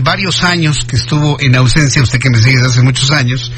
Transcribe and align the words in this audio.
Varios 0.00 0.42
años 0.44 0.84
que 0.86 0.96
estuvo 0.96 1.40
en 1.40 1.56
ausencia, 1.56 2.02
usted 2.02 2.18
que 2.18 2.30
me 2.30 2.38
sigue 2.38 2.56
desde 2.56 2.68
hace 2.68 2.82
muchos 2.82 3.10
años, 3.10 3.52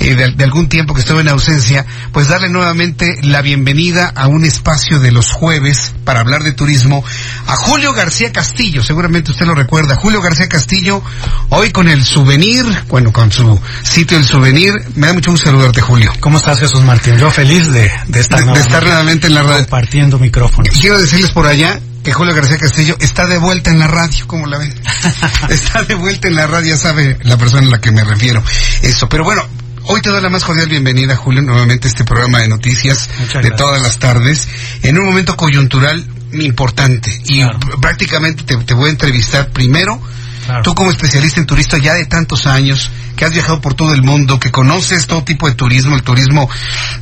eh, 0.00 0.14
de, 0.14 0.32
de, 0.32 0.44
algún 0.44 0.68
tiempo 0.68 0.94
que 0.94 1.00
estuvo 1.00 1.20
en 1.20 1.28
ausencia, 1.28 1.86
pues 2.12 2.28
darle 2.28 2.48
nuevamente 2.48 3.16
la 3.22 3.42
bienvenida 3.42 4.12
a 4.14 4.26
un 4.26 4.44
espacio 4.44 4.98
de 4.98 5.12
los 5.12 5.30
jueves 5.30 5.94
para 6.04 6.20
hablar 6.20 6.42
de 6.42 6.52
turismo 6.52 7.04
a 7.46 7.56
Julio 7.56 7.92
García 7.92 8.32
Castillo, 8.32 8.82
seguramente 8.82 9.30
usted 9.30 9.46
lo 9.46 9.54
recuerda, 9.54 9.96
Julio 9.96 10.20
García 10.20 10.48
Castillo, 10.48 11.02
hoy 11.50 11.70
con 11.70 11.88
el 11.88 12.04
souvenir, 12.04 12.64
bueno, 12.88 13.12
con 13.12 13.30
su 13.30 13.60
sitio 13.82 14.18
El 14.18 14.24
Souvenir, 14.24 14.74
me 14.94 15.06
da 15.06 15.12
mucho 15.12 15.30
gusto 15.30 15.46
saludarte 15.46 15.80
Julio. 15.80 16.12
¿Cómo 16.20 16.38
estás 16.38 16.58
Jesús 16.60 16.82
Martín? 16.82 17.16
Yo 17.18 17.30
feliz 17.30 17.70
de, 17.70 17.90
de 18.08 18.20
estar, 18.20 18.44
de, 18.44 18.52
de 18.52 18.60
estar 18.60 18.82
nuevamente 18.82 19.26
en 19.26 19.34
la 19.34 19.42
radio. 19.42 19.58
Compartiendo 19.58 20.18
micrófonos. 20.18 20.76
Quiero 20.80 21.00
decirles 21.00 21.30
por 21.30 21.46
allá 21.46 21.80
que 22.04 22.12
Julio 22.12 22.34
García 22.34 22.58
Castillo 22.58 22.96
está 23.00 23.26
de 23.26 23.38
vuelta 23.38 23.70
en 23.70 23.78
la 23.78 23.86
radio, 23.86 24.26
¿cómo 24.26 24.46
la 24.46 24.58
ven? 24.58 24.72
está 25.48 25.82
de 25.82 25.94
vuelta 25.94 26.28
en 26.28 26.36
la 26.36 26.46
radio, 26.46 26.76
sabe 26.76 27.18
la 27.22 27.38
persona 27.38 27.66
a 27.66 27.70
la 27.70 27.80
que 27.80 27.90
me 27.90 28.04
refiero. 28.04 28.44
Eso, 28.82 29.08
pero 29.08 29.24
bueno, 29.24 29.42
hoy 29.84 30.02
te 30.02 30.10
doy 30.10 30.20
la 30.20 30.28
más 30.28 30.44
cordial 30.44 30.68
bienvenida, 30.68 31.16
Julio, 31.16 31.40
nuevamente 31.40 31.88
a 31.88 31.90
este 31.90 32.04
programa 32.04 32.40
de 32.40 32.48
noticias 32.48 33.08
de 33.42 33.50
todas 33.52 33.80
las 33.80 33.98
tardes, 33.98 34.46
en 34.82 34.98
un 34.98 35.06
momento 35.06 35.34
coyuntural 35.34 36.06
importante. 36.32 37.10
Y 37.24 37.42
claro. 37.42 37.58
prácticamente 37.80 38.44
te, 38.44 38.54
te, 38.58 38.74
voy 38.74 38.88
a 38.88 38.92
entrevistar 38.92 39.48
primero, 39.48 39.98
claro. 40.44 40.62
tú 40.62 40.74
como 40.74 40.90
especialista 40.90 41.40
en 41.40 41.46
turismo 41.46 41.64
ya 41.78 41.94
de 41.94 42.06
tantos 42.06 42.46
años, 42.46 42.90
que 43.16 43.24
has 43.24 43.32
viajado 43.32 43.60
por 43.60 43.74
todo 43.74 43.94
el 43.94 44.02
mundo, 44.02 44.38
que 44.38 44.50
conoces 44.50 45.06
todo 45.06 45.22
tipo 45.22 45.48
de 45.48 45.54
turismo, 45.54 45.94
el 45.96 46.02
turismo 46.02 46.48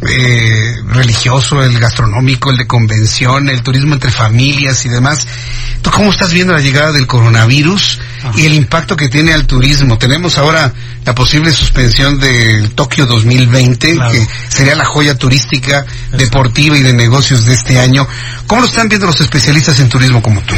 eh, 0.03 0.75
religioso, 0.87 1.63
el 1.63 1.79
gastronómico, 1.79 2.51
el 2.51 2.59
de 2.59 2.67
convención, 2.67 3.49
el 3.49 3.63
turismo 3.63 3.95
entre 3.95 4.11
familias 4.11 4.85
y 4.85 4.89
demás. 4.89 5.27
¿Tú 5.81 5.91
cómo 5.91 6.11
estás 6.11 6.33
viendo 6.33 6.53
la 6.53 6.61
llegada 6.61 6.93
del 6.93 7.07
coronavirus 7.07 7.99
Ajá. 8.21 8.33
y 8.39 8.47
el 8.47 8.55
impacto 8.55 8.97
que 8.97 9.09
tiene 9.09 9.33
al 9.33 9.47
turismo? 9.47 9.99
Tenemos 9.99 10.39
ahora 10.39 10.73
la 11.05 11.15
posible 11.15 11.51
suspensión 11.51 12.21
del 12.21 12.71
Tokio 12.73 13.07
2020, 13.07 13.95
claro. 13.95 14.13
que 14.13 14.27
sería 14.49 14.77
la 14.77 14.85
joya 14.85 15.17
turística, 15.17 15.79
Exacto. 15.79 16.17
deportiva 16.19 16.77
y 16.77 16.83
de 16.83 16.93
negocios 16.93 17.47
de 17.47 17.55
este 17.55 17.81
año. 17.81 18.07
¿Cómo 18.47 18.61
lo 18.63 18.69
están 18.69 18.89
viendo 18.89 19.07
los 19.07 19.21
especialistas 19.21 19.81
en 19.81 19.89
turismo 19.89 20.23
como 20.23 20.41
tú? 20.43 20.55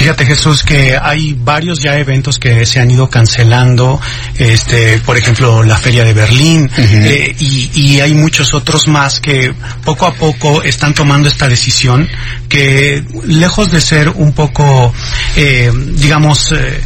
Fíjate 0.00 0.24
Jesús 0.24 0.62
que 0.62 0.96
hay 0.96 1.34
varios 1.34 1.78
ya 1.82 1.98
eventos 1.98 2.38
que 2.38 2.64
se 2.64 2.80
han 2.80 2.90
ido 2.90 3.10
cancelando, 3.10 4.00
este, 4.38 4.96
por 5.00 5.18
ejemplo 5.18 5.62
la 5.62 5.76
feria 5.76 6.04
de 6.04 6.14
Berlín 6.14 6.70
uh 6.72 6.80
-huh. 6.80 7.04
eh, 7.04 7.36
y, 7.38 7.70
y, 7.74 8.00
hay 8.00 8.14
muchos 8.14 8.54
otros 8.54 8.88
más 8.88 9.20
que 9.20 9.52
poco 9.84 10.06
a 10.06 10.14
poco 10.14 10.62
están 10.62 10.94
tomando 10.94 11.28
esta 11.28 11.48
decisión 11.48 12.08
que 12.48 13.04
lejos 13.26 13.70
de 13.70 13.82
ser 13.82 14.08
un 14.08 14.32
poco, 14.32 14.90
eh, 15.36 15.70
digamos, 15.96 16.50
eh, 16.52 16.80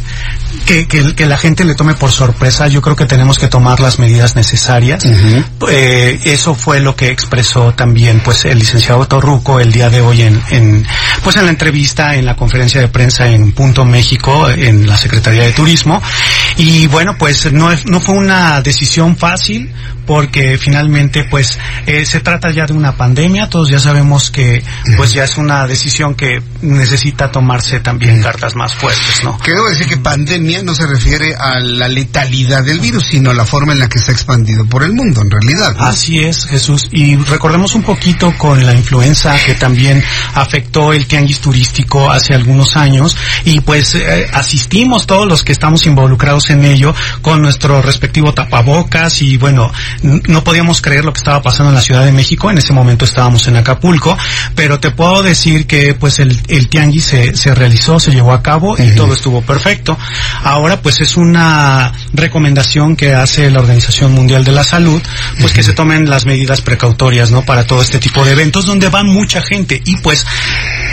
que, 0.65 0.87
que, 0.87 1.15
que, 1.15 1.25
la 1.25 1.37
gente 1.37 1.63
le 1.63 1.75
tome 1.75 1.93
por 1.93 2.11
sorpresa, 2.11 2.67
yo 2.67 2.81
creo 2.81 2.95
que 2.95 3.05
tenemos 3.05 3.39
que 3.39 3.47
tomar 3.47 3.79
las 3.79 3.99
medidas 3.99 4.35
necesarias. 4.35 5.03
Uh 5.05 5.09
-huh. 5.09 5.69
eh, 5.69 6.19
eso 6.25 6.55
fue 6.55 6.79
lo 6.79 6.95
que 6.95 7.09
expresó 7.09 7.73
también 7.73 8.21
pues 8.23 8.45
el 8.45 8.59
licenciado 8.59 9.07
Torruco 9.07 9.59
el 9.59 9.71
día 9.71 9.89
de 9.89 10.01
hoy 10.01 10.21
en, 10.21 10.41
en, 10.49 10.85
pues 11.23 11.35
en 11.35 11.45
la 11.45 11.51
entrevista, 11.51 12.15
en 12.15 12.25
la 12.25 12.35
conferencia 12.35 12.81
de 12.81 12.87
prensa 12.87 13.27
en 13.27 13.51
Punto 13.53 13.85
México, 13.85 14.49
en 14.49 14.87
la 14.87 14.97
Secretaría 14.97 15.43
de 15.43 15.51
Turismo. 15.51 16.01
Y 16.57 16.87
bueno, 16.87 17.15
pues 17.17 17.51
no, 17.51 17.69
no 17.85 17.99
fue 17.99 18.15
una 18.15 18.61
decisión 18.61 19.17
fácil 19.17 19.73
porque 20.05 20.57
finalmente 20.57 21.23
pues 21.23 21.57
eh, 21.85 22.05
se 22.05 22.19
trata 22.19 22.51
ya 22.51 22.65
de 22.65 22.73
una 22.73 22.95
pandemia, 22.95 23.49
todos 23.49 23.69
ya 23.69 23.79
sabemos 23.79 24.29
que 24.29 24.63
pues 24.97 25.13
ya 25.13 25.23
es 25.23 25.37
una 25.37 25.65
decisión 25.67 26.15
que 26.15 26.41
necesita 26.61 27.31
tomarse 27.31 27.79
también 27.79 28.21
cartas 28.21 28.55
más 28.55 28.73
fuertes, 28.75 29.23
¿no? 29.23 29.37
Quiero 29.39 29.65
decir 29.65 29.87
que 29.87 29.97
pandemia 29.97 30.44
no 30.63 30.75
se 30.75 30.87
refiere 30.87 31.35
a 31.35 31.59
la 31.59 31.87
letalidad 31.87 32.63
del 32.63 32.79
virus, 32.79 33.07
sino 33.07 33.31
a 33.31 33.33
la 33.33 33.45
forma 33.45 33.73
en 33.73 33.79
la 33.79 33.89
que 33.89 33.99
está 33.99 34.11
expandido 34.11 34.65
por 34.65 34.83
el 34.83 34.93
mundo, 34.93 35.21
en 35.21 35.31
realidad. 35.31 35.75
¿no? 35.75 35.85
Así 35.85 36.19
es, 36.19 36.45
Jesús. 36.45 36.87
Y 36.91 37.15
recordemos 37.15 37.75
un 37.75 37.83
poquito 37.83 38.33
con 38.37 38.65
la 38.65 38.73
influenza 38.73 39.35
que 39.45 39.55
también 39.55 40.03
afectó 40.33 40.93
el 40.93 41.07
tianguis 41.07 41.39
turístico 41.39 42.11
hace 42.11 42.33
algunos 42.33 42.77
años 42.77 43.17
y 43.43 43.59
pues 43.61 43.95
eh, 43.95 44.27
asistimos 44.33 45.07
todos 45.07 45.27
los 45.27 45.43
que 45.43 45.51
estamos 45.51 45.85
involucrados 45.85 46.49
en 46.49 46.63
ello 46.65 46.93
con 47.21 47.41
nuestro 47.41 47.81
respectivo 47.81 48.33
tapabocas 48.33 49.21
y 49.21 49.37
bueno, 49.37 49.71
no 50.03 50.43
podíamos 50.43 50.81
creer 50.81 51.05
lo 51.05 51.13
que 51.13 51.19
estaba 51.19 51.41
pasando 51.41 51.69
en 51.69 51.75
la 51.75 51.81
Ciudad 51.81 52.05
de 52.05 52.11
México, 52.11 52.51
en 52.51 52.57
ese 52.57 52.73
momento 52.73 53.05
estábamos 53.05 53.47
en 53.47 53.57
Acapulco, 53.57 54.17
pero 54.55 54.79
te 54.79 54.91
puedo 54.91 55.23
decir 55.23 55.67
que 55.67 55.93
pues 55.93 56.19
el, 56.19 56.39
el 56.47 56.69
tianguis 56.69 57.05
se, 57.05 57.35
se, 57.35 57.53
realizó, 57.55 57.99
se 57.99 58.11
llevó 58.11 58.33
a 58.33 58.41
cabo 58.41 58.73
uh 58.73 58.77
-huh. 58.77 58.91
y 58.91 58.95
todo 58.95 59.13
estuvo 59.13 59.41
perfecto. 59.41 59.97
Ahora 60.43 60.81
pues 60.81 61.01
es 61.01 61.17
una 61.17 61.93
recomendación 62.13 62.95
que 62.95 63.13
hace 63.13 63.49
la 63.49 63.59
Organización 63.59 64.13
Mundial 64.13 64.43
de 64.43 64.51
la 64.51 64.63
Salud, 64.63 65.01
pues 65.01 65.43
uh 65.43 65.47
-huh. 65.47 65.53
que 65.53 65.63
se 65.63 65.73
tomen 65.73 66.09
las 66.09 66.25
medidas 66.25 66.61
precautorias, 66.61 67.31
¿no? 67.31 67.43
Para 67.43 67.65
todo 67.65 67.81
este 67.81 67.99
tipo 67.99 68.23
de 68.23 68.31
eventos 68.31 68.65
donde 68.65 68.89
va 68.89 69.03
mucha 69.03 69.41
gente 69.41 69.81
y 69.85 69.97
pues 69.97 70.25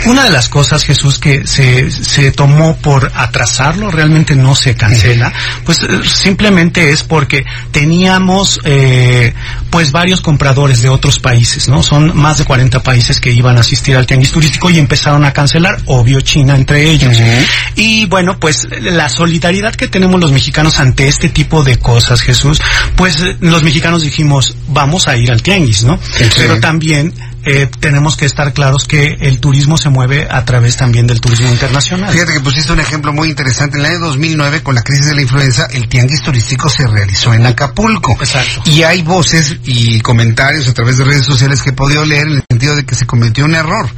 una 0.05 0.25
de 0.25 0.31
las 0.31 0.49
cosas, 0.49 0.83
Jesús, 0.83 1.17
que 1.17 1.47
se, 1.47 1.89
se 1.89 2.31
tomó 2.31 2.75
por 2.77 3.11
atrasarlo, 3.15 3.89
realmente 3.89 4.35
no 4.35 4.53
se 4.55 4.75
cancela, 4.75 5.31
pues 5.65 5.85
simplemente 6.03 6.91
es 6.91 7.03
porque 7.03 7.45
teníamos 7.71 8.59
eh, 8.65 9.33
pues 9.69 9.91
varios 9.91 10.21
compradores 10.21 10.81
de 10.81 10.89
otros 10.89 11.19
países, 11.19 11.69
¿no? 11.69 11.83
Son 11.83 12.15
más 12.17 12.37
de 12.37 12.45
40 12.45 12.83
países 12.83 13.19
que 13.19 13.31
iban 13.31 13.57
a 13.57 13.61
asistir 13.61 13.95
al 13.95 14.05
tianguis 14.05 14.31
turístico 14.31 14.69
y 14.69 14.77
empezaron 14.77 15.23
a 15.23 15.31
cancelar, 15.31 15.77
obvio 15.85 16.19
China 16.21 16.55
entre 16.55 16.89
ellos. 16.89 17.17
Uh 17.17 17.23
-huh. 17.23 17.47
Y 17.75 18.05
bueno, 18.07 18.37
pues 18.39 18.67
la 18.81 19.07
solidaridad 19.09 19.32
que 19.39 19.87
tenemos 19.87 20.19
los 20.19 20.31
mexicanos 20.31 20.79
ante 20.79 21.07
este 21.07 21.29
tipo 21.29 21.63
de 21.63 21.77
cosas, 21.77 22.21
Jesús, 22.21 22.61
pues 22.95 23.23
los 23.39 23.63
mexicanos 23.63 24.03
dijimos, 24.03 24.55
vamos 24.67 25.07
a 25.07 25.17
ir 25.17 25.31
al 25.31 25.41
tianguis, 25.41 25.83
¿no? 25.83 25.99
Sí. 26.01 26.25
Pero 26.37 26.59
también 26.59 27.13
eh, 27.45 27.69
tenemos 27.79 28.15
que 28.15 28.25
estar 28.25 28.53
claros 28.53 28.85
que 28.85 29.17
el 29.21 29.39
turismo 29.39 29.77
se 29.77 29.89
mueve 29.89 30.27
a 30.29 30.45
través 30.45 30.77
también 30.77 31.07
del 31.07 31.19
turismo 31.19 31.49
internacional. 31.49 32.11
Fíjate 32.11 32.33
que 32.33 32.39
pusiste 32.39 32.71
un 32.71 32.79
ejemplo 32.79 33.11
muy 33.11 33.29
interesante. 33.29 33.77
En 33.77 33.85
el 33.85 33.91
año 33.91 33.99
2009, 33.99 34.61
con 34.61 34.75
la 34.75 34.81
crisis 34.81 35.07
de 35.07 35.15
la 35.15 35.21
influenza, 35.21 35.67
el 35.71 35.87
tianguis 35.89 36.23
turístico 36.23 36.69
se 36.69 36.87
realizó 36.87 37.33
en 37.33 37.45
Acapulco. 37.45 38.13
Exacto. 38.13 38.69
Y 38.69 38.83
hay 38.83 39.01
voces 39.01 39.57
y 39.65 39.99
comentarios 39.99 40.67
a 40.67 40.73
través 40.73 40.97
de 40.97 41.03
redes 41.03 41.25
sociales 41.25 41.61
que 41.61 41.71
he 41.71 41.73
podido 41.73 42.05
leer 42.05 42.27
en 42.27 42.35
el 42.35 42.43
sentido 42.49 42.75
de 42.75 42.85
que 42.85 42.95
se 42.95 43.05
cometió 43.05 43.45
un 43.45 43.55
error 43.55 43.89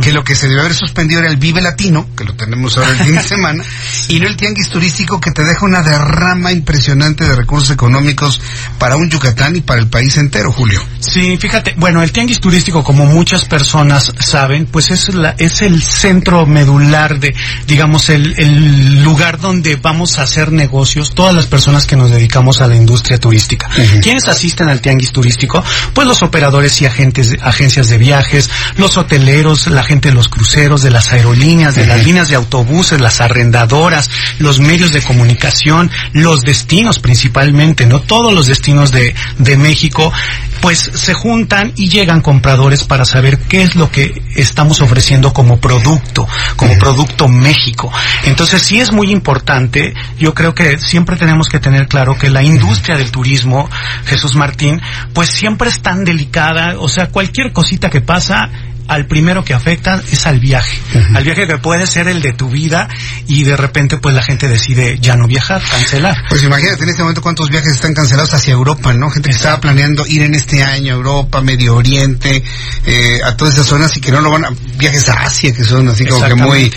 que 0.00 0.12
lo 0.12 0.24
que 0.24 0.34
se 0.34 0.48
debe 0.48 0.60
haber 0.60 0.74
suspendido 0.74 1.20
era 1.20 1.30
el 1.30 1.36
Vive 1.36 1.60
Latino, 1.60 2.08
que 2.16 2.24
lo 2.24 2.34
tenemos 2.34 2.76
ahora 2.76 2.90
el 2.90 2.98
fin 2.98 3.14
de 3.14 3.22
semana, 3.34 3.64
y 4.08 4.20
no 4.20 4.26
el 4.26 4.36
tianguis 4.36 4.68
turístico 4.70 5.20
que 5.20 5.30
te 5.30 5.44
deja 5.44 5.64
una 5.64 5.82
derrama 5.82 6.52
impresionante 6.52 7.24
de 7.24 7.34
recursos 7.34 7.70
económicos 7.70 8.40
para 8.78 8.96
un 8.96 9.10
Yucatán 9.10 9.56
y 9.56 9.60
para 9.60 9.80
el 9.80 9.88
país 9.88 10.16
entero, 10.16 10.52
Julio. 10.52 10.82
Sí, 11.00 11.36
fíjate, 11.38 11.74
bueno, 11.76 12.02
el 12.02 12.12
tianguis 12.12 12.40
turístico, 12.40 12.82
como 12.84 13.06
muchas 13.06 13.44
personas 13.44 14.12
saben, 14.18 14.66
pues 14.66 14.90
es, 14.90 15.14
la, 15.14 15.34
es 15.38 15.62
el 15.62 15.82
centro 15.82 16.46
medular 16.46 17.18
de, 17.18 17.34
digamos, 17.66 18.08
el, 18.10 18.34
el 18.38 19.02
lugar 19.02 19.40
donde 19.40 19.76
vamos 19.76 20.18
a 20.18 20.22
hacer 20.22 20.52
negocios, 20.52 21.14
todas 21.14 21.34
las 21.34 21.46
personas 21.46 21.86
que 21.86 21.96
nos 21.96 22.10
dedicamos 22.10 22.60
a 22.60 22.66
la 22.66 22.76
industria 22.76 23.18
turística. 23.18 23.68
Uh 23.76 23.80
-huh. 23.80 24.02
¿Quiénes 24.02 24.28
asisten 24.28 24.68
al 24.68 24.80
tianguis 24.80 25.12
turístico? 25.12 25.62
Pues 25.94 26.06
los 26.06 26.22
operadores 26.22 26.80
y 26.82 26.86
agentes, 26.86 27.36
agencias 27.40 27.88
de 27.88 27.98
viajes, 27.98 28.50
los 28.76 28.96
hoteleros, 28.96 29.66
la 29.68 29.82
gente 29.88 30.10
de 30.10 30.14
los 30.14 30.28
cruceros, 30.28 30.82
de 30.82 30.90
las 30.90 31.12
aerolíneas, 31.12 31.74
de 31.74 31.82
uh 31.82 31.84
-huh. 31.84 31.88
las 31.88 32.04
líneas 32.04 32.28
de 32.28 32.36
autobuses, 32.36 33.00
las 33.00 33.20
arrendadoras, 33.20 34.10
los 34.38 34.60
medios 34.60 34.92
de 34.92 35.02
comunicación, 35.02 35.90
los 36.12 36.42
destinos 36.42 36.98
principalmente, 36.98 37.86
no 37.86 38.00
todos 38.00 38.32
los 38.32 38.46
destinos 38.46 38.92
de, 38.92 39.14
de 39.38 39.56
México, 39.56 40.12
pues 40.60 40.78
se 40.78 41.14
juntan 41.14 41.72
y 41.76 41.88
llegan 41.88 42.20
compradores 42.20 42.84
para 42.84 43.04
saber 43.04 43.38
qué 43.38 43.62
es 43.62 43.74
lo 43.76 43.90
que 43.90 44.22
estamos 44.36 44.80
ofreciendo 44.80 45.32
como 45.32 45.58
producto, 45.58 46.26
como 46.56 46.72
uh 46.72 46.76
-huh. 46.76 46.80
producto 46.80 47.28
México. 47.28 47.90
Entonces 48.24 48.62
sí 48.62 48.80
es 48.80 48.92
muy 48.92 49.10
importante, 49.10 49.94
yo 50.18 50.34
creo 50.34 50.54
que 50.54 50.78
siempre 50.78 51.16
tenemos 51.16 51.48
que 51.48 51.60
tener 51.60 51.88
claro 51.88 52.18
que 52.18 52.28
la 52.28 52.42
industria 52.42 52.94
uh 52.94 52.98
-huh. 52.98 53.02
del 53.02 53.10
turismo, 53.10 53.68
Jesús 54.04 54.34
Martín, 54.34 54.80
pues 55.14 55.30
siempre 55.30 55.70
es 55.70 55.80
tan 55.80 56.04
delicada, 56.04 56.74
o 56.78 56.88
sea, 56.88 57.08
cualquier 57.08 57.52
cosita 57.52 57.88
que 57.88 58.00
pasa 58.00 58.50
al 58.88 59.06
primero 59.06 59.44
que 59.44 59.54
afecta 59.54 60.02
es 60.10 60.26
al 60.26 60.40
viaje, 60.40 60.78
al 61.14 61.22
viaje 61.22 61.46
que 61.46 61.58
puede 61.58 61.86
ser 61.86 62.08
el 62.08 62.22
de 62.22 62.32
tu 62.32 62.48
vida 62.48 62.88
y 63.26 63.44
de 63.44 63.56
repente 63.56 63.98
pues 63.98 64.14
la 64.14 64.22
gente 64.22 64.48
decide 64.48 64.98
ya 65.00 65.14
no 65.14 65.26
viajar, 65.26 65.62
cancelar. 65.62 66.16
Pues 66.28 66.42
imagínate 66.42 66.82
en 66.82 66.88
este 66.88 67.02
momento 67.02 67.20
cuántos 67.20 67.50
viajes 67.50 67.72
están 67.72 67.94
cancelados 67.94 68.32
hacia 68.32 68.52
Europa, 68.52 68.94
¿no? 68.94 69.10
Gente 69.10 69.28
que 69.28 69.36
estaba 69.36 69.60
planeando 69.60 70.06
ir 70.06 70.22
en 70.22 70.34
este 70.34 70.64
año 70.64 70.94
a 70.94 70.96
Europa, 70.96 71.42
Medio 71.42 71.76
Oriente, 71.76 72.42
eh, 72.86 73.20
a 73.22 73.36
todas 73.36 73.54
esas 73.54 73.66
zonas 73.66 73.96
y 73.96 74.00
que 74.00 74.10
no 74.10 74.20
lo 74.20 74.30
van 74.30 74.46
a, 74.46 74.50
viajes 74.76 75.08
a 75.08 75.24
Asia 75.24 75.54
que 75.54 75.64
son 75.64 75.88
así 75.88 76.06
como 76.06 76.26
que 76.26 76.34
muy, 76.34 76.72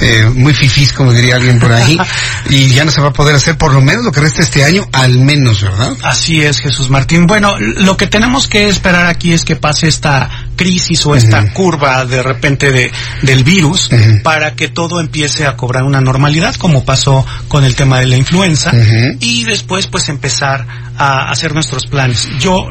eh, 0.00 0.30
muy 0.34 0.54
fifís 0.54 0.92
como 0.92 1.12
diría 1.12 1.36
alguien 1.36 1.60
por 1.60 1.72
ahí 1.72 1.96
y 2.50 2.68
ya 2.68 2.84
no 2.84 2.90
se 2.90 3.00
va 3.00 3.08
a 3.08 3.12
poder 3.12 3.36
hacer 3.36 3.56
por 3.56 3.72
lo 3.72 3.80
menos 3.80 4.04
lo 4.04 4.10
que 4.10 4.20
resta 4.20 4.42
este 4.42 4.64
año, 4.64 4.88
al 4.92 5.18
menos, 5.18 5.62
¿verdad? 5.62 5.96
Así 6.02 6.42
es, 6.42 6.60
Jesús 6.60 6.90
Martín. 6.90 7.26
Bueno, 7.26 7.56
lo 7.58 7.96
que 7.96 8.08
tenemos 8.08 8.48
que 8.48 8.68
esperar 8.68 9.06
aquí 9.06 9.32
es 9.32 9.44
que 9.44 9.56
pase 9.56 9.86
esta 9.86 10.41
crisis 10.62 11.04
o 11.06 11.16
esta 11.16 11.52
curva 11.52 12.04
de 12.06 12.22
repente 12.22 12.70
de, 12.70 12.92
del 13.22 13.42
virus 13.42 13.90
para 14.22 14.54
que 14.54 14.68
todo 14.68 15.00
empiece 15.00 15.44
a 15.44 15.56
cobrar 15.56 15.82
una 15.82 16.00
normalidad 16.00 16.54
como 16.54 16.84
pasó 16.84 17.26
con 17.48 17.64
el 17.64 17.74
tema 17.74 17.98
de 17.98 18.06
la 18.06 18.16
influenza 18.16 18.70
y 19.18 19.42
después 19.42 19.88
pues 19.88 20.08
empezar 20.08 20.64
a 20.96 21.30
hacer 21.30 21.52
nuestros 21.52 21.86
planes. 21.86 22.28
Yo 22.38 22.68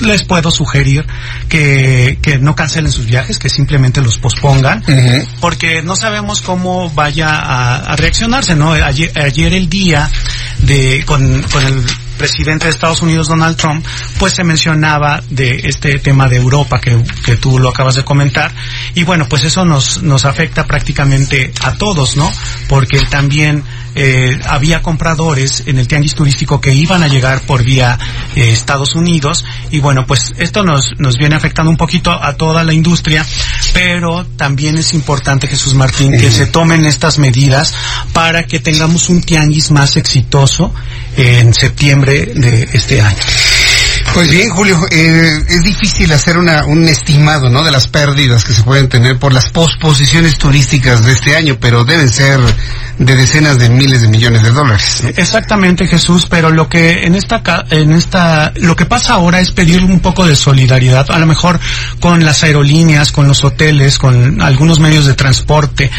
les 0.00 0.22
puedo 0.22 0.50
sugerir 0.52 1.04
que, 1.48 2.18
que 2.22 2.38
no 2.38 2.54
cancelen 2.54 2.92
sus 2.92 3.06
viajes, 3.06 3.38
que 3.38 3.48
simplemente 3.48 4.00
los 4.00 4.18
pospongan, 4.18 4.84
porque 5.40 5.82
no 5.82 5.96
sabemos 5.96 6.40
cómo 6.40 6.90
vaya 6.90 7.30
a, 7.30 7.92
a 7.92 7.96
reaccionarse, 7.96 8.54
¿no? 8.54 8.72
Ayer, 8.72 9.10
ayer, 9.18 9.54
el 9.54 9.68
día 9.68 10.08
de, 10.58 11.02
con, 11.04 11.42
con 11.42 11.64
el 11.64 11.84
presidente 12.16 12.66
de 12.66 12.70
Estados 12.70 13.02
Unidos, 13.02 13.28
Donald 13.28 13.56
Trump, 13.56 13.84
pues 14.18 14.34
se 14.34 14.44
mencionaba 14.44 15.22
de 15.30 15.62
este 15.64 15.98
tema 15.98 16.28
de 16.28 16.36
Europa 16.36 16.80
que, 16.80 17.02
que 17.24 17.36
tú 17.36 17.58
lo 17.58 17.70
acabas 17.70 17.94
de 17.94 18.04
comentar. 18.04 18.52
Y 18.94 19.04
bueno, 19.04 19.26
pues 19.28 19.44
eso 19.44 19.64
nos, 19.64 20.02
nos 20.02 20.24
afecta 20.24 20.66
prácticamente 20.66 21.52
a 21.62 21.72
todos, 21.74 22.16
¿no? 22.16 22.30
Porque 22.68 23.00
también 23.10 23.64
eh, 23.96 24.40
había 24.48 24.82
compradores 24.82 25.62
en 25.66 25.78
el 25.78 25.86
tianguis 25.86 26.14
turístico 26.14 26.60
que 26.60 26.72
iban 26.74 27.04
a 27.04 27.08
llegar 27.08 27.40
por 27.42 27.62
vía 27.62 27.96
eh, 28.34 28.50
Estados 28.50 28.96
Unidos 28.96 29.44
y 29.70 29.78
bueno 29.78 30.04
pues 30.04 30.32
esto 30.36 30.64
nos, 30.64 30.98
nos 30.98 31.16
viene 31.16 31.36
afectando 31.36 31.70
un 31.70 31.76
poquito 31.76 32.10
a 32.10 32.32
toda 32.32 32.64
la 32.64 32.72
industria 32.72 33.24
pero 33.72 34.26
también 34.36 34.76
es 34.78 34.94
importante 34.94 35.46
Jesús 35.46 35.74
Martín 35.74 36.10
que 36.10 36.32
se 36.32 36.46
tomen 36.46 36.84
estas 36.86 37.18
medidas 37.18 37.72
para 38.12 38.42
que 38.46 38.58
tengamos 38.58 39.08
un 39.10 39.22
tianguis 39.22 39.70
más 39.70 39.96
exitoso 39.96 40.74
en 41.16 41.54
septiembre 41.54 42.03
de 42.04 42.68
este 42.72 43.00
año. 43.00 43.53
Pues 44.14 44.30
bien, 44.30 44.48
Julio, 44.50 44.78
eh, 44.92 45.44
es 45.48 45.64
difícil 45.64 46.12
hacer 46.12 46.38
una, 46.38 46.64
un 46.66 46.84
estimado, 46.84 47.50
¿no? 47.50 47.64
De 47.64 47.72
las 47.72 47.88
pérdidas 47.88 48.44
que 48.44 48.52
se 48.52 48.62
pueden 48.62 48.88
tener 48.88 49.18
por 49.18 49.32
las 49.32 49.50
posposiciones 49.50 50.38
turísticas 50.38 51.04
de 51.04 51.10
este 51.10 51.34
año, 51.34 51.56
pero 51.60 51.84
deben 51.84 52.08
ser 52.08 52.38
de 52.96 53.16
decenas 53.16 53.58
de 53.58 53.68
miles 53.68 54.02
de 54.02 54.08
millones 54.08 54.44
de 54.44 54.50
dólares. 54.52 55.02
Exactamente, 55.16 55.88
Jesús, 55.88 56.26
pero 56.30 56.50
lo 56.50 56.68
que 56.68 57.04
en 57.04 57.16
esta, 57.16 57.42
en 57.70 57.92
esta, 57.92 58.52
lo 58.54 58.76
que 58.76 58.86
pasa 58.86 59.14
ahora 59.14 59.40
es 59.40 59.50
pedir 59.50 59.82
un 59.82 59.98
poco 59.98 60.24
de 60.24 60.36
solidaridad, 60.36 61.10
a 61.10 61.18
lo 61.18 61.26
mejor 61.26 61.58
con 61.98 62.24
las 62.24 62.44
aerolíneas, 62.44 63.10
con 63.10 63.26
los 63.26 63.42
hoteles, 63.42 63.98
con 63.98 64.40
algunos 64.40 64.78
medios 64.78 65.06
de 65.06 65.14
transporte, 65.14 65.90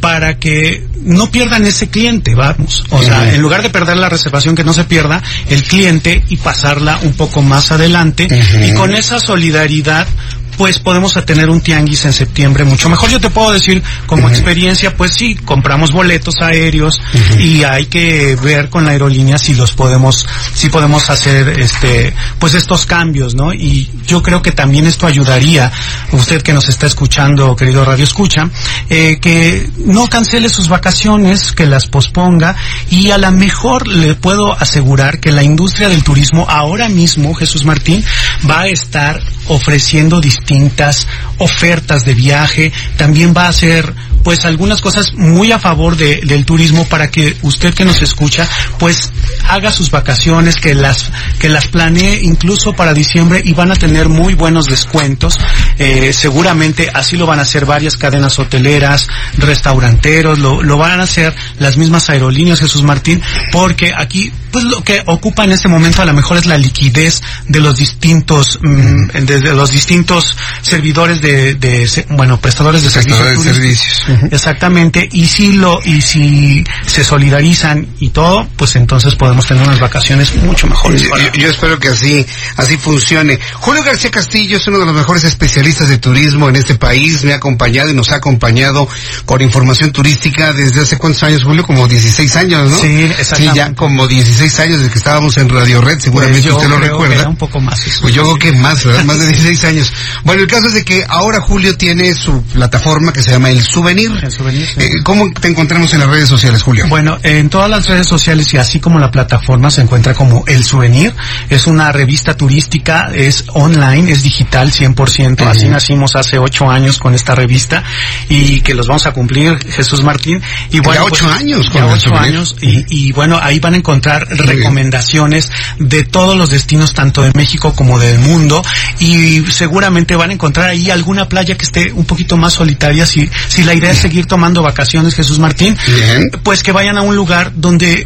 para 0.00 0.38
que 0.38 0.86
no 1.02 1.28
pierdan 1.28 1.66
ese 1.66 1.88
cliente, 1.88 2.36
vamos. 2.36 2.84
O 2.90 3.02
sea, 3.02 3.34
en 3.34 3.42
lugar 3.42 3.62
de 3.62 3.70
perder 3.70 3.96
la 3.96 4.08
reservación, 4.08 4.54
que 4.54 4.64
no 4.64 4.72
se 4.72 4.84
pierda 4.84 5.22
el 5.48 5.64
cliente 5.64 6.22
y 6.28 6.36
pasarla 6.36 7.00
un 7.02 7.14
poco 7.14 7.42
más 7.42 7.63
adelante 7.70 8.28
y 8.62 8.72
con 8.74 8.94
esa 8.94 9.18
solidaridad 9.18 10.06
pues 10.56 10.78
podemos 10.78 11.14
tener 11.24 11.50
un 11.50 11.60
tianguis 11.60 12.04
en 12.04 12.12
septiembre 12.12 12.64
mucho 12.64 12.88
mejor. 12.88 13.10
Yo 13.10 13.20
te 13.20 13.30
puedo 13.30 13.52
decir 13.52 13.82
como 14.06 14.28
experiencia, 14.28 14.96
pues 14.96 15.12
sí, 15.14 15.34
compramos 15.34 15.92
boletos 15.92 16.36
aéreos 16.40 17.00
y 17.38 17.62
hay 17.64 17.86
que 17.86 18.36
ver 18.36 18.68
con 18.70 18.84
la 18.84 18.92
aerolínea 18.92 19.38
si 19.38 19.54
los 19.54 19.72
podemos, 19.72 20.26
si 20.54 20.68
podemos 20.68 21.10
hacer 21.10 21.48
este, 21.60 22.14
pues 22.38 22.54
estos 22.54 22.86
cambios, 22.86 23.34
¿no? 23.34 23.52
Y 23.52 23.90
yo 24.06 24.22
creo 24.22 24.42
que 24.42 24.52
también 24.52 24.86
esto 24.86 25.06
ayudaría, 25.06 25.72
usted 26.12 26.42
que 26.42 26.52
nos 26.52 26.68
está 26.68 26.86
escuchando, 26.86 27.56
querido 27.56 27.84
Radio 27.84 28.04
Escucha, 28.04 28.48
eh, 28.88 29.18
que 29.20 29.68
no 29.78 30.08
cancele 30.08 30.48
sus 30.48 30.68
vacaciones, 30.68 31.52
que 31.52 31.66
las 31.66 31.86
posponga 31.86 32.56
y 32.90 33.10
a 33.10 33.18
lo 33.18 33.30
mejor 33.32 33.88
le 33.88 34.14
puedo 34.14 34.52
asegurar 34.52 35.20
que 35.20 35.32
la 35.32 35.42
industria 35.42 35.88
del 35.88 36.04
turismo 36.04 36.46
ahora 36.48 36.88
mismo, 36.88 37.34
Jesús 37.34 37.64
Martín, 37.64 38.04
va 38.48 38.62
a 38.62 38.66
estar 38.68 39.20
ofreciendo 39.48 40.20
distintas 40.44 41.08
ofertas 41.38 42.04
de 42.04 42.14
viaje, 42.14 42.72
también 42.96 43.32
va 43.34 43.46
a 43.46 43.48
hacer 43.48 43.94
pues 44.22 44.46
algunas 44.46 44.80
cosas 44.80 45.12
muy 45.14 45.52
a 45.52 45.58
favor 45.58 45.96
de, 45.96 46.22
del 46.24 46.46
turismo 46.46 46.86
para 46.86 47.10
que 47.10 47.36
usted 47.42 47.74
que 47.74 47.84
nos 47.84 48.00
escucha 48.00 48.48
pues 48.78 49.12
haga 49.48 49.70
sus 49.70 49.90
vacaciones, 49.90 50.56
que 50.56 50.74
las 50.74 51.10
que 51.38 51.50
las 51.50 51.66
planee 51.66 52.20
incluso 52.22 52.72
para 52.72 52.94
diciembre 52.94 53.42
y 53.44 53.52
van 53.52 53.70
a 53.70 53.76
tener 53.76 54.08
muy 54.08 54.34
buenos 54.34 54.66
descuentos. 54.66 55.38
Eh, 55.78 56.12
seguramente 56.12 56.90
así 56.92 57.16
lo 57.16 57.26
van 57.26 57.38
a 57.38 57.42
hacer 57.42 57.66
varias 57.66 57.96
cadenas 57.96 58.38
hoteleras, 58.38 59.08
restauranteros, 59.36 60.38
lo, 60.38 60.62
lo 60.62 60.78
van 60.78 61.00
a 61.00 61.04
hacer 61.04 61.34
las 61.58 61.76
mismas 61.76 62.08
aerolíneas 62.08 62.60
Jesús 62.60 62.82
Martín, 62.82 63.20
porque 63.52 63.92
aquí 63.94 64.32
pues 64.54 64.64
lo 64.66 64.82
que 64.84 65.02
ocupa 65.06 65.42
en 65.44 65.50
este 65.52 65.68
momento 65.68 66.00
a 66.00 66.04
lo 66.06 66.14
mejor 66.14 66.36
es 66.38 66.46
la 66.46 66.56
liquidez 66.56 67.20
de 67.48 67.58
los 67.60 67.76
distintos 67.76 68.58
mm, 68.62 69.06
de, 69.26 69.40
de, 69.40 69.52
los 69.54 69.70
distintos 69.72 70.36
servidores 70.62 71.20
de, 71.20 71.54
de 71.56 72.06
bueno 72.10 72.40
prestadores 72.40 72.82
de 72.84 72.90
Prestadores 72.90 73.42
servicios, 73.42 73.44
de 73.44 73.76
servicios. 73.76 74.32
exactamente 74.32 75.08
y 75.12 75.26
si 75.26 75.52
lo 75.52 75.80
y 75.84 76.00
si 76.00 76.64
se 76.86 77.02
solidarizan 77.02 77.86
y 77.98 78.10
todo 78.10 78.46
pues 78.56 78.76
entonces 78.76 79.16
podemos 79.16 79.44
tener 79.46 79.64
unas 79.66 79.80
vacaciones 79.80 80.34
mucho 80.36 80.68
mejores 80.68 81.02
Yo, 81.02 81.10
para- 81.10 81.24
yo- 81.24 81.32
yo 81.34 81.48
espero 81.48 81.78
que 81.80 81.88
así, 81.88 82.24
así 82.56 82.76
funcione. 82.76 83.38
Julio 83.54 83.82
García 83.82 84.10
Castillo 84.10 84.56
es 84.58 84.66
uno 84.68 84.78
de 84.78 84.86
los 84.86 84.94
mejores 84.94 85.24
especialistas 85.24 85.88
de 85.88 85.98
turismo 85.98 86.48
en 86.48 86.56
este 86.56 86.76
país. 86.76 87.24
Me 87.24 87.32
ha 87.32 87.36
acompañado 87.36 87.90
y 87.90 87.94
nos 87.94 88.10
ha 88.12 88.16
acompañado 88.16 88.86
con 89.24 89.40
información 89.40 89.90
turística 89.90 90.52
desde 90.52 90.82
hace 90.82 90.96
cuántos 90.96 91.22
años, 91.24 91.42
Julio? 91.42 91.64
Como 91.64 91.88
16 91.88 92.36
años, 92.36 92.70
¿no? 92.70 92.78
Sí, 92.78 92.86
exactamente. 92.86 93.50
Sí, 93.52 93.56
ya 93.56 93.74
como 93.74 94.06
16 94.06 94.43
años 94.60 94.78
desde 94.78 94.92
que 94.92 94.98
estábamos 94.98 95.36
en 95.38 95.48
Radio 95.48 95.80
Red, 95.80 95.98
seguramente 96.00 96.42
Pues 96.42 96.54
usted 96.54 96.68
lo 96.68 96.76
creo 96.76 96.88
que 96.88 96.92
recuerda. 96.92 97.20
era 97.20 97.28
un 97.28 97.36
poco 97.36 97.60
más 97.60 97.80
Jesús. 97.80 98.00
Pues 98.02 98.14
yo 98.14 98.22
creo 98.22 98.36
que 98.36 98.52
más, 98.52 98.84
¿verdad? 98.84 99.04
Más 99.04 99.18
de 99.18 99.26
16 99.28 99.64
años. 99.64 99.92
Bueno, 100.24 100.42
el 100.42 100.48
caso 100.48 100.66
es 100.68 100.74
de 100.74 100.84
que 100.84 101.04
ahora 101.08 101.40
Julio 101.40 101.76
tiene 101.76 102.14
su 102.14 102.42
plataforma 102.42 103.12
que 103.12 103.22
se 103.22 103.30
llama 103.30 103.50
El 103.50 103.62
Souvenir. 103.62 104.10
El 104.22 104.30
Souvenir, 104.32 104.66
sí. 104.66 104.80
Eh, 104.80 104.90
¿Cómo 105.02 105.30
te 105.32 105.48
encontramos 105.48 105.92
en 105.94 106.00
las 106.00 106.08
redes 106.08 106.28
sociales, 106.28 106.62
Julio? 106.62 106.86
Bueno, 106.88 107.18
en 107.22 107.48
todas 107.48 107.70
las 107.70 107.86
redes 107.88 108.06
sociales 108.06 108.52
y 108.54 108.58
así 108.58 108.80
como 108.80 108.98
la 108.98 109.10
plataforma 109.10 109.70
se 109.70 109.80
encuentra 109.80 110.14
como 110.14 110.44
El 110.46 110.64
Souvenir. 110.64 111.14
Es 111.48 111.66
una 111.66 111.90
revista 111.92 112.36
turística, 112.36 113.10
es 113.14 113.44
online, 113.54 114.12
es 114.12 114.22
digital 114.22 114.70
100%. 114.72 115.46
Así 115.46 115.68
nacimos 115.68 116.16
hace 116.16 116.38
ocho 116.38 116.70
años 116.70 116.98
con 116.98 117.14
esta 117.14 117.34
revista 117.34 117.82
y 118.28 118.60
que 118.60 118.74
los 118.74 118.86
vamos 118.86 119.06
a 119.06 119.12
cumplir, 119.12 119.58
Jesús 119.70 120.02
Martín. 120.02 120.42
Y 120.70 120.80
bueno, 120.80 121.04
ocho 121.04 121.24
pues, 121.26 121.36
años 121.38 121.70
con 121.70 121.82
ya 121.82 121.88
El 121.88 121.94
ocho 121.94 122.08
Souvenir. 122.10 122.28
años. 122.36 122.56
Y, 122.60 122.84
y 123.08 123.12
bueno, 123.12 123.38
ahí 123.40 123.60
van 123.60 123.74
a 123.74 123.76
encontrar 123.76 124.26
recomendaciones 124.38 125.50
de 125.78 126.04
todos 126.04 126.36
los 126.36 126.50
destinos, 126.50 126.94
tanto 126.94 127.22
de 127.22 127.32
México 127.34 127.74
como 127.74 127.98
del 127.98 128.18
mundo. 128.18 128.62
Y 129.00 129.44
seguramente 129.50 130.16
van 130.16 130.30
a 130.30 130.32
encontrar 130.34 130.70
ahí 130.70 130.90
alguna 130.90 131.28
playa 131.28 131.56
que 131.56 131.64
esté 131.64 131.92
un 131.92 132.04
poquito 132.04 132.36
más 132.36 132.54
solitaria. 132.54 133.06
Si, 133.06 133.28
si 133.48 133.64
la 133.64 133.74
idea 133.74 133.90
es 133.90 133.98
seguir 133.98 134.26
tomando 134.26 134.62
vacaciones, 134.62 135.14
Jesús 135.14 135.38
Martín, 135.38 135.76
Bien. 135.86 136.30
pues 136.42 136.62
que 136.62 136.72
vayan 136.72 136.98
a 136.98 137.02
un 137.02 137.16
lugar 137.16 137.52
donde 137.54 138.04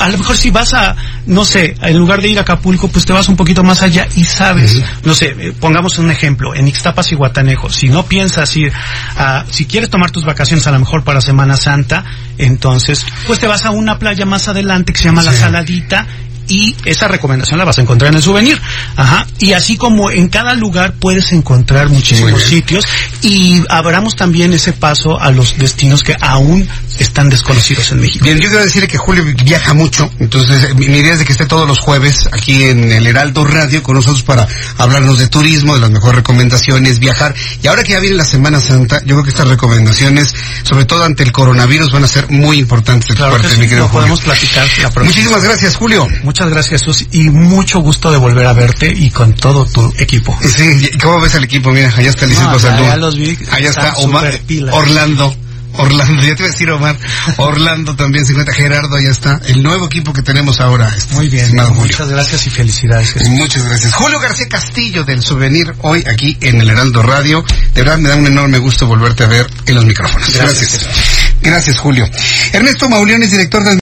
a 0.00 0.08
lo 0.08 0.18
mejor 0.18 0.36
si 0.36 0.50
vas 0.50 0.74
a, 0.74 0.96
no 1.26 1.44
sé, 1.44 1.74
en 1.82 1.98
lugar 1.98 2.22
de 2.22 2.28
ir 2.28 2.38
a 2.38 2.42
Acapulco, 2.42 2.88
pues 2.88 3.04
te 3.04 3.12
vas 3.12 3.28
un 3.28 3.36
poquito 3.36 3.62
más 3.62 3.82
allá 3.82 4.08
y 4.16 4.24
sabes, 4.24 4.82
no 5.04 5.14
sé, 5.14 5.34
eh, 5.38 5.52
pongamos 5.58 5.98
un 5.98 6.10
ejemplo, 6.10 6.54
en 6.54 6.68
Ixtapas 6.68 7.12
y 7.12 7.14
Guatanejo, 7.14 7.70
si 7.70 7.88
no 7.88 8.06
piensas 8.06 8.56
ir 8.56 8.72
a, 9.16 9.44
si 9.50 9.66
quieres 9.66 9.90
tomar 9.90 10.10
tus 10.10 10.24
vacaciones 10.24 10.66
a 10.66 10.72
lo 10.72 10.78
mejor 10.78 11.04
para 11.04 11.20
Semana 11.20 11.56
Santa, 11.56 12.04
entonces, 12.38 13.04
pues 13.26 13.38
te 13.38 13.46
vas 13.46 13.64
a 13.64 13.70
una 13.70 13.98
playa 13.98 14.24
más 14.24 14.48
adelante 14.48 14.92
que 14.92 14.98
se 14.98 15.04
llama 15.04 15.22
La 15.22 15.32
Saladita 15.32 16.06
y 16.50 16.74
esa 16.84 17.06
recomendación 17.06 17.58
la 17.58 17.64
vas 17.64 17.78
a 17.78 17.80
encontrar 17.80 18.10
en 18.10 18.16
el 18.16 18.22
souvenir. 18.22 18.60
Ajá. 18.96 19.26
Y 19.38 19.52
así 19.52 19.76
como 19.76 20.10
en 20.10 20.28
cada 20.28 20.54
lugar 20.54 20.94
puedes 20.98 21.32
encontrar 21.32 21.88
muchísimos 21.88 22.42
sitios 22.42 22.84
y 23.22 23.62
abramos 23.68 24.16
también 24.16 24.52
ese 24.52 24.72
paso 24.72 25.20
a 25.20 25.30
los 25.30 25.56
destinos 25.56 26.02
que 26.02 26.16
aún 26.20 26.68
están 26.98 27.30
desconocidos 27.30 27.92
en 27.92 28.00
México. 28.00 28.24
Bien, 28.24 28.38
yo 28.38 28.48
quiero 28.48 28.64
decirle 28.64 28.88
que 28.88 28.98
Julio 28.98 29.24
viaja 29.44 29.74
mucho, 29.74 30.10
entonces 30.18 30.64
eh, 30.64 30.74
mi, 30.74 30.86
idea 30.86 31.12
es 31.12 31.20
de 31.20 31.24
que 31.24 31.32
esté 31.32 31.46
todos 31.46 31.66
los 31.66 31.78
jueves 31.78 32.28
aquí 32.32 32.64
en 32.64 32.90
el 32.90 33.06
Heraldo 33.06 33.44
Radio 33.44 33.82
con 33.82 33.94
nosotros 33.94 34.22
para 34.22 34.46
hablarnos 34.76 35.18
de 35.18 35.28
turismo, 35.28 35.74
de 35.74 35.80
las 35.80 35.90
mejores 35.90 36.16
recomendaciones, 36.16 36.98
viajar. 36.98 37.34
Y 37.62 37.68
ahora 37.68 37.84
que 37.84 37.92
ya 37.92 38.00
viene 38.00 38.16
la 38.16 38.24
Semana 38.24 38.60
Santa, 38.60 39.00
yo 39.04 39.14
creo 39.14 39.22
que 39.22 39.30
estas 39.30 39.48
recomendaciones, 39.48 40.34
sobre 40.64 40.84
todo 40.84 41.04
ante 41.04 41.22
el 41.22 41.30
coronavirus, 41.30 41.92
van 41.92 42.04
a 42.04 42.08
ser 42.08 42.28
muy 42.28 42.58
importantes 42.58 43.08
de 43.08 43.14
tu 43.14 43.18
Claro 43.18 43.32
parte, 43.32 43.48
que 43.48 43.54
sí, 43.54 43.60
mi 43.60 43.68
querido 43.68 43.86
Julio. 43.86 44.00
podemos 44.00 44.20
platicar 44.20 44.66
la 44.82 44.90
próxima. 44.90 45.04
Muchísimas 45.04 45.44
gracias, 45.44 45.76
Julio. 45.76 46.08
Muchas 46.22 46.39
Muchas 46.40 46.54
gracias, 46.54 46.80
Sus, 46.80 47.04
y 47.12 47.28
mucho 47.28 47.80
gusto 47.80 48.10
de 48.10 48.16
volver 48.16 48.46
a 48.46 48.54
verte 48.54 48.90
y 48.94 49.10
con 49.10 49.34
todo 49.34 49.66
tu 49.66 49.92
equipo. 49.98 50.38
Sí, 50.40 50.88
¿cómo 51.02 51.20
ves 51.20 51.34
al 51.34 51.44
equipo? 51.44 51.70
Mira, 51.70 51.92
allá 51.94 52.08
está 52.08 52.24
el 52.24 52.32
No, 52.32 52.56
ya- 52.58 52.78
ya 52.80 52.96
los 52.96 53.14
vi, 53.18 53.38
Allá 53.50 53.68
está 53.68 53.92
Omar. 53.98 54.40
Orlando. 54.72 55.36
Orlando, 55.74 56.22
ya 56.22 56.34
te 56.34 56.42
iba 56.42 56.48
a 56.48 56.52
decir 56.52 56.70
Omar. 56.70 56.96
Orlando 57.36 57.94
también 57.94 58.24
se 58.24 58.32
encuentra. 58.32 58.54
Gerardo, 58.54 58.96
allá 58.96 59.10
está. 59.10 59.38
El 59.46 59.62
nuevo 59.62 59.84
equipo 59.86 60.14
que 60.14 60.22
tenemos 60.22 60.60
ahora. 60.60 60.88
este, 60.96 61.14
Muy 61.14 61.28
bien, 61.28 61.46
Julio. 61.48 61.70
muchas 61.74 62.08
gracias 62.08 62.46
y 62.46 62.50
felicidades. 62.50 63.12
Jesús. 63.12 63.28
Muchas 63.28 63.64
gracias. 63.66 63.92
Julio 63.94 64.18
García 64.18 64.48
Castillo 64.48 65.04
del 65.04 65.22
Souvenir, 65.22 65.74
hoy 65.82 66.02
aquí 66.10 66.38
en 66.40 66.58
el 66.62 66.70
Heraldo 66.70 67.02
Radio. 67.02 67.44
De 67.74 67.82
verdad 67.82 67.98
me 67.98 68.08
da 68.08 68.16
un 68.16 68.26
enorme 68.26 68.56
gusto 68.58 68.86
volverte 68.86 69.24
a 69.24 69.26
ver 69.26 69.46
en 69.66 69.74
los 69.74 69.84
micrófonos. 69.84 70.26
Gracias. 70.34 70.72
Gracias, 70.86 70.88
Gracias, 71.42 71.78
Julio. 71.78 72.08
Ernesto 72.52 72.88
Mauleón 72.88 73.22
es 73.22 73.30
director 73.30 73.62
de 73.62 73.79